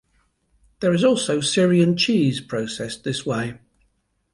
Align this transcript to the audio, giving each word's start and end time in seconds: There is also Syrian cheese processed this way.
There 0.79 0.95
is 0.95 1.03
also 1.03 1.41
Syrian 1.41 1.95
cheese 1.95 2.41
processed 2.41 3.03
this 3.03 3.23
way. 3.23 3.59